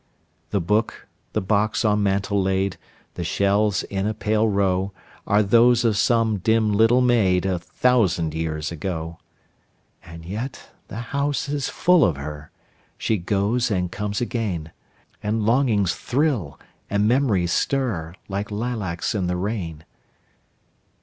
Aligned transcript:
The 0.49 0.59
book, 0.59 1.07
the 1.33 1.41
box 1.43 1.85
on 1.85 2.01
mantel 2.01 2.41
laid, 2.41 2.77
The 3.13 3.23
shells 3.23 3.83
in 3.83 4.07
a 4.07 4.15
pale 4.15 4.47
row, 4.47 4.93
Are 5.27 5.43
those 5.43 5.85
of 5.85 5.95
some 5.95 6.37
dim 6.39 6.73
little 6.73 7.01
maid, 7.01 7.45
A 7.45 7.59
thousand 7.59 8.33
years 8.33 8.71
ago. 8.71 9.19
And 10.03 10.25
yet 10.25 10.71
the 10.87 11.13
house 11.13 11.47
is 11.47 11.69
full 11.69 12.03
of 12.03 12.17
her; 12.17 12.49
She 12.97 13.19
goes 13.19 13.69
and 13.69 13.91
comes 13.91 14.21
again; 14.21 14.71
And 15.21 15.45
longings 15.45 15.93
thrill, 15.93 16.59
and 16.89 17.07
memories 17.07 17.51
stir, 17.51 18.15
Like 18.27 18.49
lilacs 18.49 19.13
in 19.13 19.27
the 19.27 19.37
rain. 19.37 19.85